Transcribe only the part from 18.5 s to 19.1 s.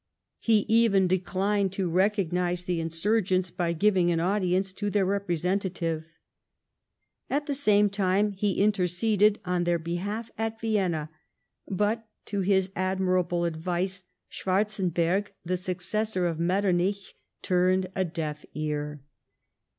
ear.